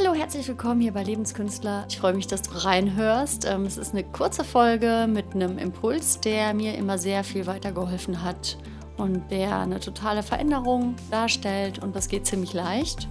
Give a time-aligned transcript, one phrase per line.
[0.00, 1.84] Hallo, herzlich willkommen hier bei Lebenskünstler.
[1.88, 3.46] Ich freue mich, dass du reinhörst.
[3.46, 8.22] Ähm, es ist eine kurze Folge mit einem Impuls, der mir immer sehr viel weitergeholfen
[8.22, 8.58] hat
[8.96, 13.08] und der eine totale Veränderung darstellt und das geht ziemlich leicht.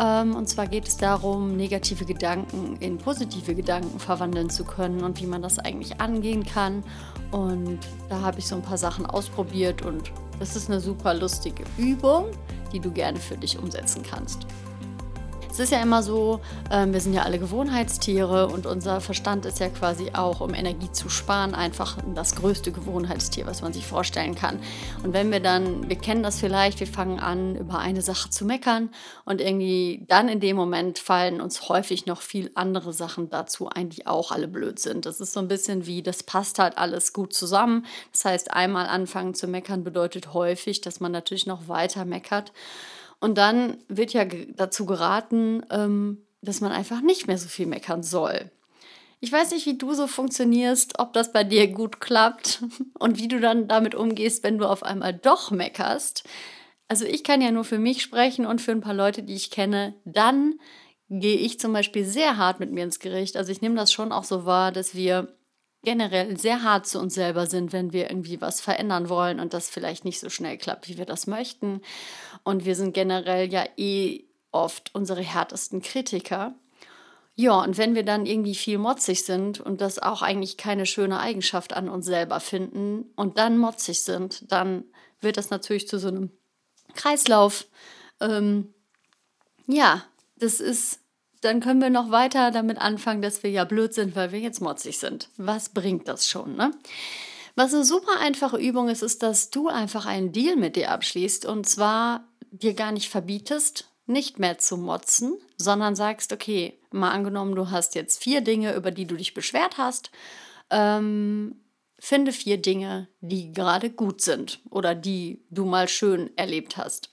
[0.00, 5.20] Ähm, und zwar geht es darum, negative Gedanken in positive Gedanken verwandeln zu können und
[5.20, 6.82] wie man das eigentlich angehen kann.
[7.30, 11.64] Und da habe ich so ein paar Sachen ausprobiert und das ist eine super lustige
[11.76, 12.28] Übung,
[12.72, 14.46] die du gerne für dich umsetzen kannst.
[15.56, 19.58] Es ist ja immer so, ähm, wir sind ja alle Gewohnheitstiere und unser Verstand ist
[19.58, 24.34] ja quasi auch, um Energie zu sparen, einfach das größte Gewohnheitstier, was man sich vorstellen
[24.34, 24.60] kann.
[25.02, 28.44] Und wenn wir dann, wir kennen das vielleicht, wir fangen an, über eine Sache zu
[28.44, 28.90] meckern
[29.24, 33.88] und irgendwie dann in dem Moment fallen uns häufig noch viel andere Sachen dazu ein,
[33.88, 35.06] die auch alle blöd sind.
[35.06, 37.86] Das ist so ein bisschen wie, das passt halt alles gut zusammen.
[38.12, 42.52] Das heißt, einmal anfangen zu meckern bedeutet häufig, dass man natürlich noch weiter meckert.
[43.20, 48.02] Und dann wird ja dazu geraten, ähm, dass man einfach nicht mehr so viel meckern
[48.02, 48.50] soll.
[49.20, 52.62] Ich weiß nicht, wie du so funktionierst, ob das bei dir gut klappt
[52.98, 56.24] und wie du dann damit umgehst, wenn du auf einmal doch meckerst.
[56.88, 59.50] Also ich kann ja nur für mich sprechen und für ein paar Leute, die ich
[59.50, 59.94] kenne.
[60.04, 60.60] Dann
[61.08, 63.36] gehe ich zum Beispiel sehr hart mit mir ins Gericht.
[63.36, 65.35] Also ich nehme das schon auch so wahr, dass wir
[65.86, 69.70] generell sehr hart zu uns selber sind, wenn wir irgendwie was verändern wollen und das
[69.70, 71.80] vielleicht nicht so schnell klappt, wie wir das möchten.
[72.42, 76.56] Und wir sind generell ja eh oft unsere härtesten Kritiker.
[77.36, 81.20] Ja, und wenn wir dann irgendwie viel motzig sind und das auch eigentlich keine schöne
[81.20, 84.86] Eigenschaft an uns selber finden und dann motzig sind, dann
[85.20, 86.32] wird das natürlich zu so einem
[86.96, 87.68] Kreislauf.
[88.20, 88.74] Ähm,
[89.68, 90.02] ja,
[90.36, 90.98] das ist
[91.46, 94.60] dann können wir noch weiter damit anfangen, dass wir ja blöd sind, weil wir jetzt
[94.60, 95.30] motzig sind.
[95.36, 96.72] Was bringt das schon, ne?
[97.54, 101.46] Was eine super einfache Übung ist, ist, dass du einfach einen Deal mit dir abschließt
[101.46, 107.54] und zwar dir gar nicht verbietest, nicht mehr zu motzen, sondern sagst, okay, mal angenommen,
[107.54, 110.10] du hast jetzt vier Dinge, über die du dich beschwert hast.
[110.70, 111.56] Ähm,
[111.98, 117.10] finde vier Dinge, die gerade gut sind oder die du mal schön erlebt hast.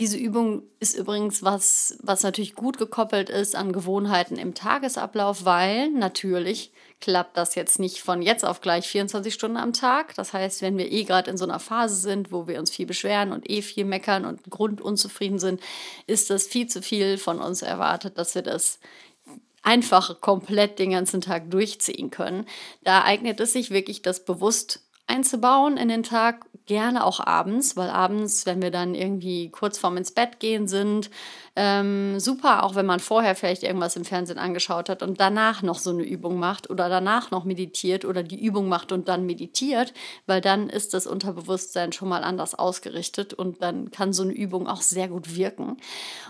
[0.00, 5.88] Diese Übung ist übrigens was, was natürlich gut gekoppelt ist an Gewohnheiten im Tagesablauf, weil
[5.90, 10.14] natürlich klappt das jetzt nicht von jetzt auf gleich 24 Stunden am Tag.
[10.16, 12.86] Das heißt, wenn wir eh gerade in so einer Phase sind, wo wir uns viel
[12.86, 15.60] beschweren und eh viel meckern und grundunzufrieden sind,
[16.08, 18.80] ist das viel zu viel von uns erwartet, dass wir das
[19.62, 22.46] einfach komplett den ganzen Tag durchziehen können.
[22.82, 24.80] Da eignet es sich wirklich, das bewusst
[25.14, 29.98] einzubauen in den Tag, gerne auch abends, weil abends, wenn wir dann irgendwie kurz vorm
[29.98, 31.10] ins Bett gehen sind,
[31.56, 35.78] ähm, super, auch wenn man vorher vielleicht irgendwas im Fernsehen angeschaut hat und danach noch
[35.78, 39.92] so eine Übung macht oder danach noch meditiert oder die Übung macht und dann meditiert,
[40.26, 44.66] weil dann ist das Unterbewusstsein schon mal anders ausgerichtet und dann kann so eine Übung
[44.66, 45.76] auch sehr gut wirken.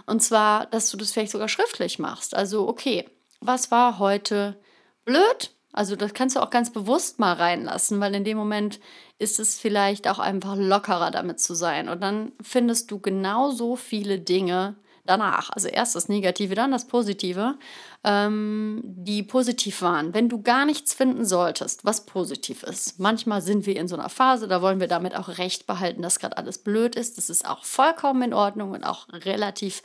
[0.07, 2.35] Und zwar, dass du das vielleicht sogar schriftlich machst.
[2.35, 3.09] Also, okay,
[3.41, 4.61] was war heute
[5.05, 5.55] blöd?
[5.75, 8.79] Also das kannst du auch ganz bewusst mal reinlassen, weil in dem Moment
[9.19, 11.89] ist es vielleicht auch einfach lockerer damit zu sein.
[11.89, 15.51] Und dann findest du genauso viele Dinge danach.
[15.51, 17.57] Also erst das Negative, dann das Positive,
[18.05, 20.15] ähm, die positiv waren.
[20.15, 23.01] Wenn du gar nichts finden solltest, was positiv ist.
[23.01, 26.21] Manchmal sind wir in so einer Phase, da wollen wir damit auch recht behalten, dass
[26.21, 27.19] gerade alles blöd ist.
[27.19, 29.83] Das ist auch vollkommen in Ordnung und auch relativ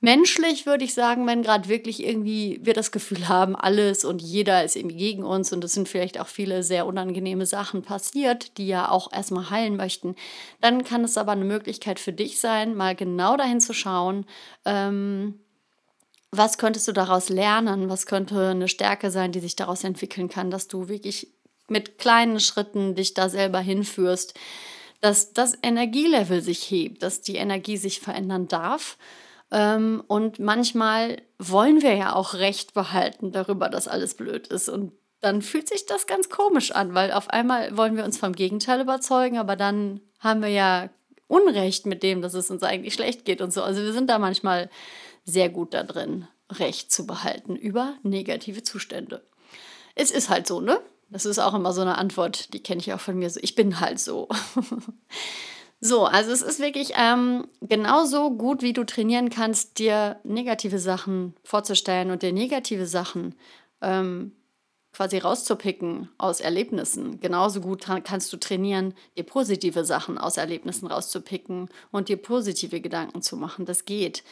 [0.00, 4.64] menschlich, würde ich sagen, wenn gerade wirklich irgendwie wir das Gefühl haben, alles und jeder
[4.64, 8.66] ist irgendwie gegen uns und es sind vielleicht auch viele sehr unangenehme Sachen passiert, die
[8.66, 10.16] ja auch erstmal heilen möchten,
[10.60, 14.24] dann kann es aber eine Möglichkeit für dich sein, mal genau dahin zu schauen,
[14.64, 15.40] ähm,
[16.32, 20.50] was könntest du daraus lernen, was könnte eine Stärke sein, die sich daraus entwickeln kann,
[20.50, 21.28] dass du wirklich
[21.68, 24.34] mit kleinen Schritten dich da selber hinführst,
[25.00, 28.96] dass das Energielevel sich hebt, dass die Energie sich verändern darf
[29.52, 34.68] und manchmal wollen wir ja auch Recht behalten darüber, dass alles blöd ist.
[34.68, 38.32] Und dann fühlt sich das ganz komisch an, weil auf einmal wollen wir uns vom
[38.32, 40.88] Gegenteil überzeugen, aber dann haben wir ja
[41.26, 43.62] Unrecht mit dem, dass es uns eigentlich schlecht geht und so.
[43.62, 44.70] Also wir sind da manchmal
[45.24, 49.22] sehr gut da drin, Recht zu behalten über negative Zustände.
[49.94, 50.80] Es ist halt so, ne?
[51.08, 53.40] Das ist auch immer so eine Antwort, die kenne ich auch von mir so.
[53.42, 54.28] Ich bin halt so.
[55.80, 61.34] So, also es ist wirklich ähm, genauso gut, wie du trainieren kannst, dir negative Sachen
[61.42, 63.34] vorzustellen und dir negative Sachen
[63.80, 64.32] ähm,
[64.92, 67.20] quasi rauszupicken aus Erlebnissen.
[67.20, 73.22] Genauso gut kannst du trainieren, dir positive Sachen aus Erlebnissen rauszupicken und dir positive Gedanken
[73.22, 73.64] zu machen.
[73.64, 74.22] Das geht.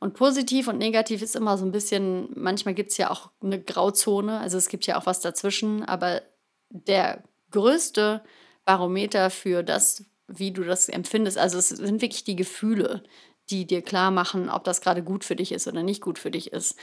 [0.00, 3.60] Und positiv und negativ ist immer so ein bisschen, manchmal gibt es ja auch eine
[3.60, 6.22] Grauzone, also es gibt ja auch was dazwischen, aber
[6.70, 8.22] der größte
[8.64, 10.04] Barometer für das,
[10.38, 11.38] wie du das empfindest.
[11.38, 13.02] Also es sind wirklich die Gefühle,
[13.50, 16.30] die dir klar machen, ob das gerade gut für dich ist oder nicht gut für
[16.30, 16.76] dich ist.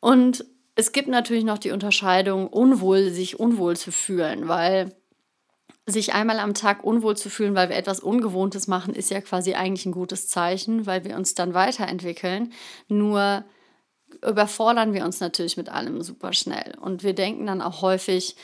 [0.00, 0.44] Und
[0.74, 4.94] es gibt natürlich noch die Unterscheidung, unwohl, sich unwohl zu fühlen, weil
[5.86, 9.54] sich einmal am Tag unwohl zu fühlen, weil wir etwas Ungewohntes machen, ist ja quasi
[9.54, 12.52] eigentlich ein gutes Zeichen, weil wir uns dann weiterentwickeln.
[12.88, 13.44] Nur
[14.26, 16.74] überfordern wir uns natürlich mit allem super schnell.
[16.80, 18.36] Und wir denken dann auch häufig,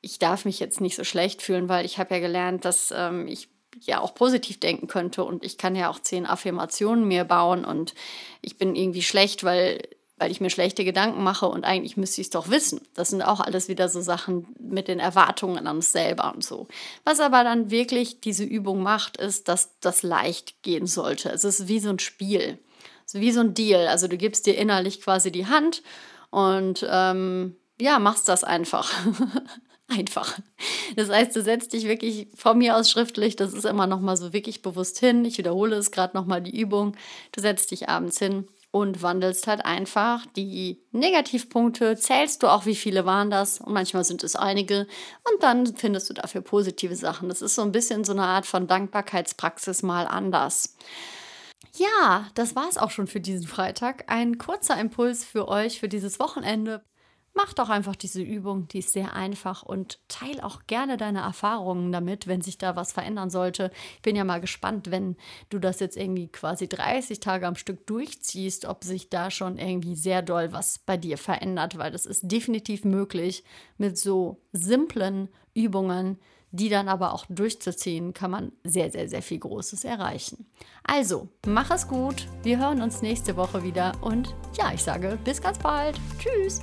[0.00, 3.26] ich darf mich jetzt nicht so schlecht fühlen, weil ich habe ja gelernt, dass ähm,
[3.26, 3.48] ich
[3.80, 7.94] ja auch positiv denken könnte und ich kann ja auch zehn Affirmationen mir bauen und
[8.42, 9.80] ich bin irgendwie schlecht, weil
[10.18, 12.80] weil ich mir schlechte Gedanken mache und eigentlich müsste ich es doch wissen.
[12.94, 16.68] Das sind auch alles wieder so Sachen mit den Erwartungen an uns selber und so.
[17.04, 21.28] Was aber dann wirklich diese Übung macht, ist, dass das leicht gehen sollte.
[21.28, 22.58] Es ist wie so ein Spiel,
[23.04, 23.88] so wie so ein Deal.
[23.88, 25.82] Also du gibst dir innerlich quasi die Hand
[26.30, 28.90] und ähm, ja, machst das einfach.
[29.88, 30.38] einfach.
[30.94, 34.16] Das heißt, du setzt dich wirklich von mir aus schriftlich, das ist immer noch mal
[34.16, 35.24] so wirklich bewusst hin.
[35.24, 36.96] Ich wiederhole es gerade noch mal die Übung.
[37.32, 42.74] Du setzt dich abends hin und wandelst halt einfach die Negativpunkte, zählst du auch, wie
[42.74, 44.86] viele waren das und manchmal sind es einige
[45.32, 47.28] und dann findest du dafür positive Sachen.
[47.28, 50.76] Das ist so ein bisschen so eine Art von Dankbarkeitspraxis mal anders.
[51.74, 54.04] Ja, das war es auch schon für diesen Freitag.
[54.10, 56.82] Ein kurzer Impuls für euch für dieses Wochenende.
[57.36, 61.92] Mach doch einfach diese Übung, die ist sehr einfach und teil auch gerne deine Erfahrungen
[61.92, 63.70] damit, wenn sich da was verändern sollte.
[63.96, 65.16] Ich bin ja mal gespannt, wenn
[65.50, 69.96] du das jetzt irgendwie quasi 30 Tage am Stück durchziehst, ob sich da schon irgendwie
[69.96, 73.44] sehr doll was bei dir verändert, weil das ist definitiv möglich
[73.76, 76.18] mit so simplen Übungen,
[76.52, 80.46] die dann aber auch durchzuziehen, kann man sehr, sehr, sehr viel Großes erreichen.
[80.84, 82.28] Also, mach es gut.
[82.44, 86.00] Wir hören uns nächste Woche wieder und ja, ich sage bis ganz bald.
[86.18, 86.62] Tschüss.